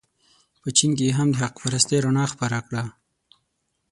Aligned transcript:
په 0.61 0.69
چین 0.77 0.91
کې 0.97 1.03
یې 1.07 1.15
هم 1.17 1.27
د 1.31 1.35
حق 1.41 1.53
پرستۍ 1.63 1.97
رڼا 2.03 2.25
خپره 2.33 2.57
کړه. 2.67 2.83